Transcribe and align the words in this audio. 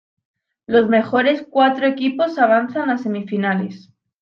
Los 0.65 0.89
mejores 0.89 1.45
cuatro 1.47 1.85
equipos 1.85 2.39
avanzan 2.39 2.89
a 2.89 2.97
semifinales. 2.97 3.93